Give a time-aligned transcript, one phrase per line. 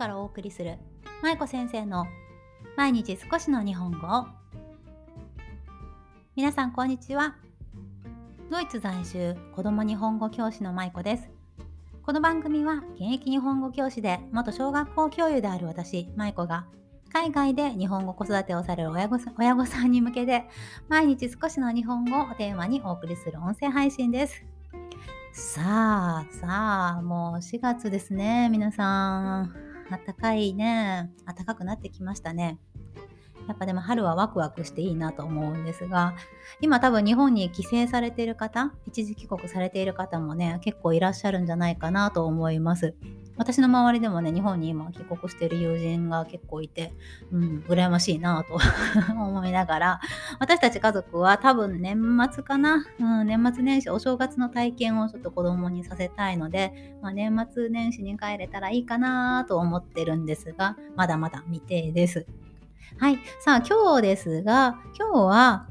[0.00, 0.78] からお送りする
[1.22, 2.06] 舞子先生の
[2.74, 4.26] 毎日少しの日本語
[6.34, 7.36] 皆さんこんにちは。
[8.50, 11.28] ドイツ在住子供日本語教師の舞子です。
[12.02, 16.64] この番組は現役日本語教師で元小学校教諭である私舞子が
[17.12, 20.46] 海外で日本語子育てをされる親御親御さんに向けて
[20.88, 24.42] 毎日少しの日本語をテーマにお送りする音声配信です。
[25.34, 29.69] さあさあもう4月ですね皆さん。
[29.90, 31.10] 暖かいね。
[31.26, 32.58] 暖かくなってきましたね。
[33.50, 36.14] やっぱでも春はワクワクしていいなと思うんですが
[36.60, 42.94] 今多分日本に帰省されている方一時帰国されている方もね結構いらっしゃるんじゃないかなと思います。
[43.36, 46.92] 私の周りでもね日本に今帰国している友人が結構いて
[47.32, 48.58] うん羨ましいなと
[49.10, 50.00] 思いながら
[50.38, 51.98] 私たち家族は多分年
[52.30, 62.26] 末かな、うん、年末年始お正月の体験をちょっと子供にさせたいので、まあ、年末年始に帰れたらいいかなと思ってるんですがまだまだ未定です。
[62.98, 63.18] はい。
[63.40, 65.68] さあ、今日ですが、今日は、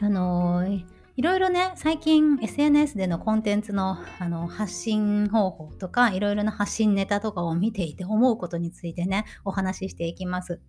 [0.00, 0.84] あのー、
[1.16, 10.60] いろいろね、最近 SNS でのコンテンツのあの発信方法とか、いろいろな発信ネタとかを見ていて思うことについてね、お話ししていきます。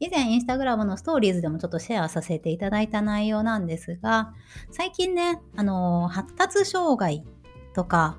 [0.00, 4.34] 以前、インスタグラムのストーリーズでもちょっとシェアさせていただいた内容なんですが、
[4.70, 7.24] 最近ね、あの、発達障害
[7.74, 8.18] とか、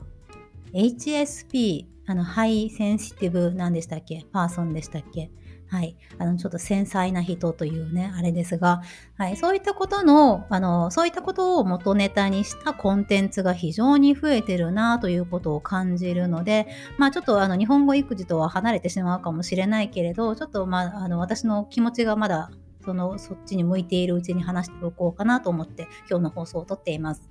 [0.74, 4.26] HSP、あの、ハイセンシティブなんでしたっけ？
[4.32, 5.32] パーソンでしたっけ？
[5.68, 8.84] はい、あのちょっと繊細な人というねあれですが、
[9.18, 22.52] はい、そういったことのあのそういったことを元ネタにしたコンテンツが非常に増えてるなということを感じるので、まあ、ちょっとあの日本語育児とは離れてしまうかもしれないけれどちょっと、まあ、あの私の気持ちがまだ
[22.84, 27.28] そのそっちに向いているうちに話しておこうかなと思って今日の放送をとっています。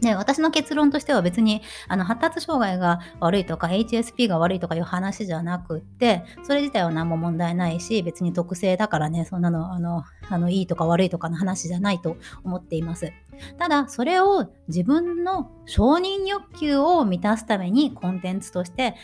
[0.00, 13.12] で、私の結論としては別にあの発達障害が悪いとか HSP が悪いとかいう話じゃなくって、それ自体は何も問題ないし、別に特性だからね、そんなのあのあのいいとか悪いとかの話じゃないと思っています。
[13.58, 18.94] ただ、それを自分の承認欲求を満たすためにコンテンツとして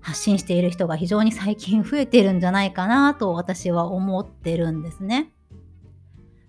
[0.00, 5.32] 発信している人が非常に最近増えてるんじゃないかなと私は思ってるんですね。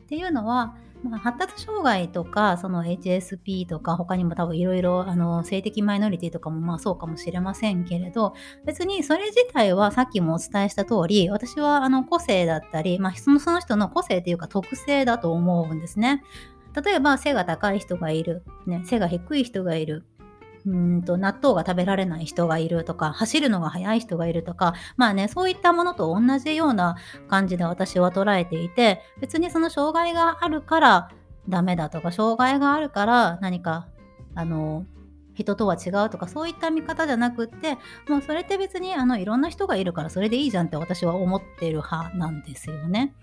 [0.03, 8.33] っていうのは、まあ、発達障害とか、その HSP とか、他にも多分いろいろ、あの、性的マイノリティとかもまあそうかもしれませんけれど、
[8.65, 16.23] 別にそれ自体はさっきもお伝えした通り、私はあの個性だったり、まあそのその人の個性というか特性だと思うんですね。
[16.83, 20.05] 例えば背が高い人がいる、ね、背が低い人がいる、
[20.69, 26.95] うんと納豆が食べられない人がいるとか走るのが速い人がいるとかまあねそういったものと同じような
[27.27, 31.09] 感じで私は捉えていて別にその障害があるから
[31.47, 33.87] ダメだとか障害があるから何か
[34.35, 34.85] あの
[35.33, 37.77] 人とは違うとかそういった見方じゃなくって
[38.07, 43.15] もうそれって別にあのいろんな人がいるからそれでいいじゃんって私は思ってる派なんですよね。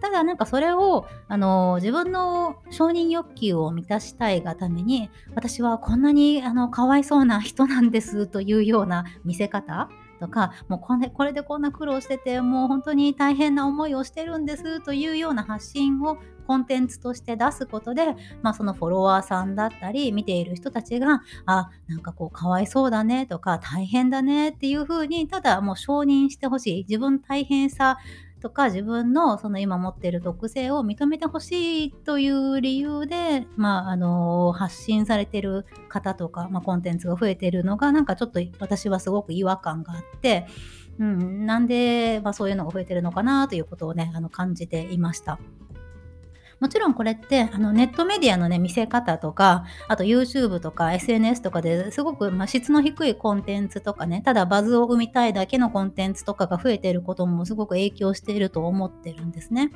[0.00, 9.88] ただなんかそれを、あの自分の承認欲求を満たしたいがために私はこんなにあのかわいそうな人なんですというような見せ方
[10.20, 26.82] とかもうこれこれでこんな苦労しててもう本当に大変な思いをしてるんですというような発信をコンテンツとして出すことで、まあ、そのフォロワーさんだったり見ている人たちがあなんかこうかわいそうだねとか大変だねっていうふうにただもう承認してほしい。
[26.88, 27.98] 自分大変さ
[28.40, 40.46] とか自分のその今持っている特性を認めてほしいという理由で、まあ、あの発信されてる方とか、まあ、コンテンツが増えてるのがなんかちょっと私はすごく違和感があって、
[40.98, 45.38] うん、なんで、まあ、そういうのが増えてるのかなということをねあの感じていました。
[46.60, 59.72] もちろんこれってあのネットメディアのね見せ方とかあと YouTube とか SNS とかですごく、まあ、質の低いコンテンツとかねただバズを生みたいだけのコンテンツとかが増えていることもすごく影響していると思ってるんですね。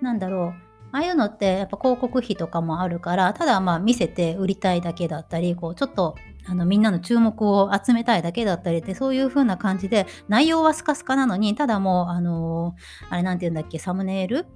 [0.00, 6.14] なんだろうああいうのってやっぱ広告費とかもあるからただまあ見せて売りたいだけだったりこうちょっと
[6.46, 14.46] あのみんなの注目を集めたいだけだったりってそういう風な感じで内容はスカスカなのにただもうあのー、あれなんて言うんだっけサムネイル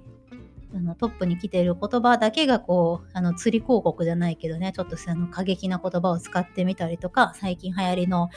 [0.73, 8.29] あのトップに来ている言葉だけがこうあの釣り広告じゃないけどねちょっとあの過激な言葉を使ってみたりとか最近流行りの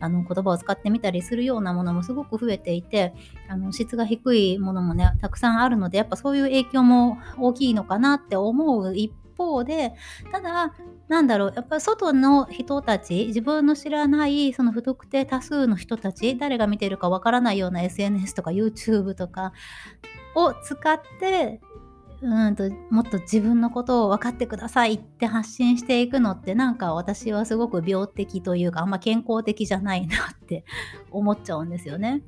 [0.00, 3.14] あの言葉を使ってみたりするようなものもすごく増えていて
[3.48, 9.92] あの質が低いものもねたくさんあるのでやっぱそういう影響も大きいのかなって思う一方で
[10.30, 10.74] ただ
[11.08, 19.52] なんだろうやっぱ外の人たち自分の知らないその不特定多数の人たち誰が見てるかわからないような SNS とか YouTube とか
[20.34, 21.60] を使って
[22.22, 30.64] うんともっと自分のことを分かってくださいって発信していくのってなんか私はすごく病的というかあんま健康的じゃないなって
[31.10, 32.22] 思っちゃうんですよね。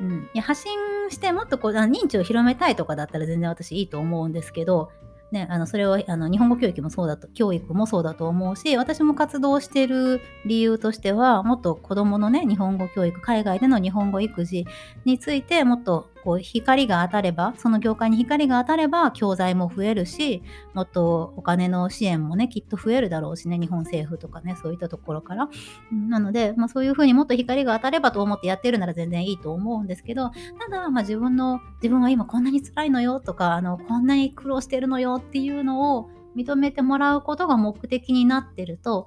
[0.00, 0.72] うん、いや発信
[1.10, 4.90] してもっとこう認知を広めたいとかだったら全然私いいと思うんですけど
[5.32, 14.66] ね、あのそれをあの日本語教育もそうだと教育もそうだと思うし私も活動してる理由としてはもっと子どものね日本語教育海外での日本語育児
[15.04, 20.42] についてもっとこう光が当たればその業界に光が当たれば教材も増えるし
[20.74, 25.48] もっとお金の支援もねきっと増えるだろうしね日本政府とかねそういったところから、
[25.92, 39.06] なので、まあ、そういうふうにもっと光が当たればと思ってやってるなら全然いいと思うんですけどただ、まあ、自分の自分は今こんなに辛いのよとかあのこんなに苦労してるのよっていうのを認めてもらうことが目的になってると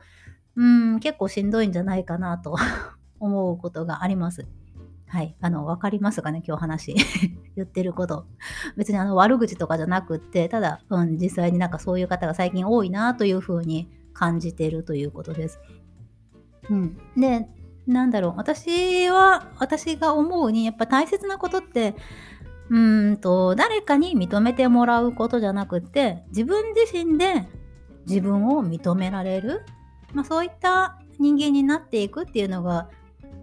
[0.55, 2.55] うん結構しんどいんじゃないかなと
[3.19, 4.47] 思うことがあります。
[5.13, 5.35] はい。
[5.41, 6.41] あの、わかりますかね？
[6.43, 6.95] 今日話
[7.55, 8.25] 言ってること。
[8.75, 15.59] 別にあの悪口とかじゃなくって、ただ、うん、実際になんかそういう方が最近多いなというふうに感じてるということです。
[16.67, 16.97] うん。
[17.15, 17.47] で、
[17.85, 18.33] なんだろう。
[18.37, 21.93] 私は、私が思うに、やっぱ大切なことって、
[22.71, 27.47] うんと、誰かに認めてもらうことじゃなくって、自分自身で
[28.07, 29.61] 自分を認められる。
[30.11, 32.89] まあ、そういった人間になっていくっていうのが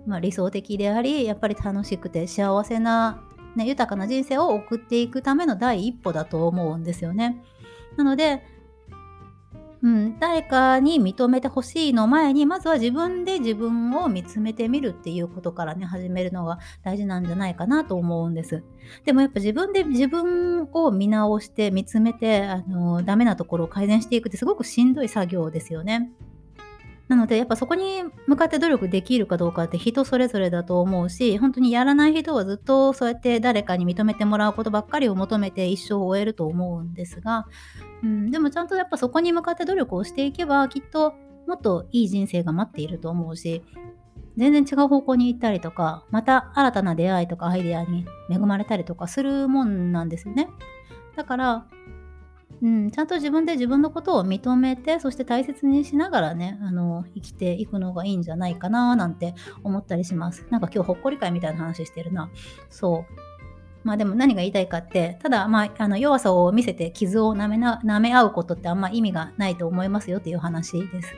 [0.06, 3.22] まあ、理想的でありやっぱり楽しくて幸せな、
[3.56, 7.42] ね、豊かな人生を送っていくための第一歩だと思うんですよね。
[7.96, 8.42] なので、
[9.82, 18.62] うん、誰かに認めてほしいの前にまずは自分で自分を見つめてみるっていうことからね始めるのが大事なんじゃないかなと思うんです。
[19.04, 26.10] でもやっぱ自分で自分を見直して見つめてあのダメなところを改善していくってすごくしんどい作業ですよね。
[27.10, 37.48] なのでやっぱそこに向かって努力できるかどうかって人それぞれだと思うし本当にやらない人はずっとそうやって誰かに認めてもらうことばっかりを求めて一生を終えると思うんですが、
[38.04, 41.14] うん、でもちゃんとやっぱそこに向かって努力をしていけばきっと
[41.48, 43.64] もっといい人生が待っていると思うし
[44.36, 50.48] 全然違う方向に行ったりとかまた新たな出会いとかアイデアに恵まれたりとかするもんなんですよね。
[51.16, 51.66] だから
[52.62, 59.34] うん、ちゃんと自分で自分のことを認めてそして大切にしながらねあの生きていくのがいいんじゃないかななんて
[59.64, 60.46] 思ったりします。
[60.50, 62.30] なんか今日ほっこり会みたいな話してるな。
[62.68, 63.30] そう。
[63.82, 71.14] まあでも何が言いたいかってただまああの弱さを見せて傷を舐めなめ合うことってあんま意味がないと思いますよっていう話です。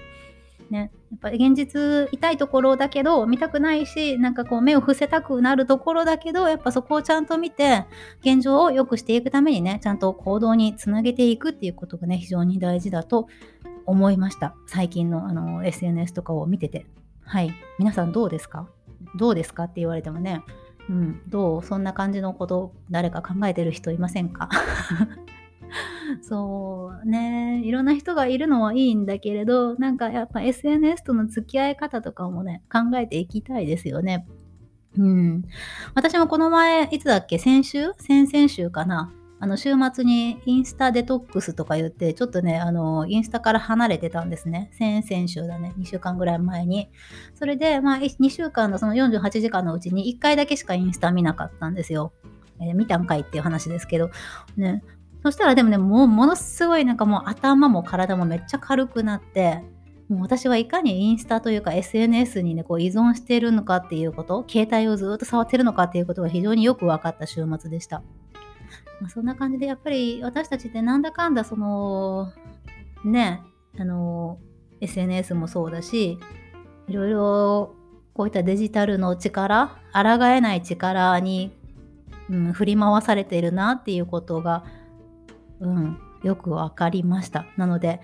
[0.72, 7.84] ね、やっぱり現実痛いところだけど見たくないしなんかこう目を伏せたくなるところだけどやっぱそこをちゃんと見て
[8.22, 13.28] 現状を良くしていくためにねちゃんと行動につなげていくっていうことがね非常に大事だと
[13.84, 14.54] 思いました。
[14.66, 16.86] 最近のあの SNS とかを見てて。
[17.24, 17.52] はい。
[17.78, 18.66] 皆さんどうですか？
[19.16, 20.42] どうですかって言われてもね。
[20.88, 21.62] うん、どう？
[21.62, 24.48] そんな感じのこと誰か考えてる人いませんか？
[26.22, 34.26] そうね、いろんな人がいるのはいいんだけれど、なんかやっぱ SNS との付き合い方とかもね、考えていきたいですよね。
[34.98, 35.42] うん。
[35.94, 37.38] 私もこの前、いつだっけ？
[37.38, 37.92] 先週？
[37.98, 39.12] 先々週かな？
[39.40, 44.70] あの、週末にインスタデトックスとか言って、ちょっとね、あの、インスタから離れてたんですね。
[44.72, 45.74] 先々週だね。
[45.78, 46.90] 2週間ぐらい前に。
[47.34, 52.12] それで、まあ、2週間のその48時間のうちに1回だけしかインスタ見なかったんですよ。
[52.60, 54.10] えー、見たんかいっていう話ですけど、
[54.56, 54.84] ね、
[55.22, 59.62] そしたらでもね、もうものすごいなんかもう頭も体もめっちゃ軽くなって、
[60.08, 68.02] もう私はいかにインスタというか SNS にね、こう依存しているのかっていうこと、携帯をずっと触ってるのかっていうことが非常によく分かった週末でした。
[69.00, 72.32] まあ、そんな感じでやっぱり私たちってなんだかんだその、
[73.04, 73.42] ね、
[73.78, 74.38] あの、
[74.80, 76.18] SNS もそうだし、
[76.88, 77.74] いろいろ
[78.14, 81.52] こういったデジタルの力、抗えない力に、
[82.28, 84.64] うん、振り回されているなっていうことが
[85.62, 87.46] うん、よく分かりました。
[87.56, 88.00] なので、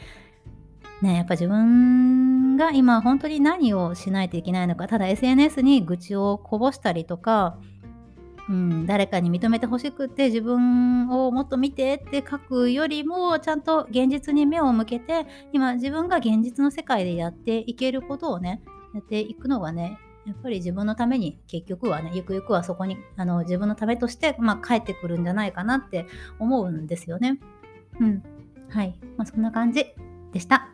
[1.03, 7.59] ね、やっぱ自分が今本当に何をしないといけないのか、ただ SNS に愚痴をこぼしたりとか、
[8.49, 18.62] うん、誰かに認めてほしくて自分をもっと見てって書くよりもちゃんと現実に目を向けて今自分が現実の世界でやっていけることをね
[18.95, 19.99] やっていくのがね
[20.29, 26.07] やっぱり自分のために結局はねゆくゆくはそこにあの自分のためとして、まあ、帰ってくるんじゃないかなって
[26.39, 27.41] 思うんですよね。
[27.99, 28.23] うん。
[28.69, 28.99] はい。
[29.17, 29.87] まあ、そんな感じ
[30.33, 30.69] でした。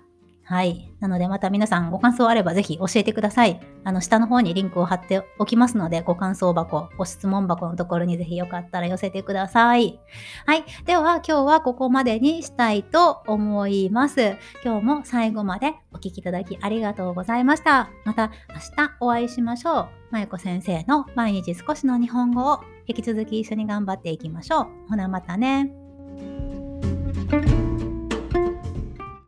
[0.46, 0.92] はい。
[1.00, 3.60] なのでまた皆さんご感想あればぜひ教えてください。
[3.82, 9.98] あの、下の方にリンクを貼っておきますので、ご感想箱、ご質問箱のところにぜひよかったら寄せてください。
[10.46, 10.64] はい。
[10.84, 14.36] では今日はここまでにしたいと思います。
[14.62, 17.88] 今日も最後までお聴きいただきありがとうございました。
[18.04, 19.88] また明日お会いしましょう。
[20.10, 24.66] まゆこ先生の毎日少しの日本語を引き続き一緒に頑張っていきましょう。
[24.90, 25.83] ほなまたね。